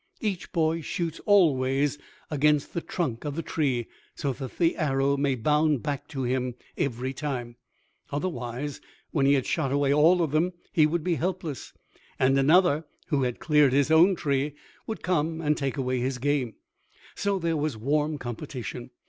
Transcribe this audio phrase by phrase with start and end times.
[0.19, 1.99] Each boy shoots always
[2.31, 3.85] against the trunk of the tree,
[4.15, 7.55] so that the arrow may bound back to him every time;
[8.11, 11.71] otherwise, when he had shot away all of them, he would be helpless,
[12.17, 14.55] and another, who had cleared his own tree,
[14.87, 16.55] would come and take away his game,
[17.13, 18.89] so there was warm competition.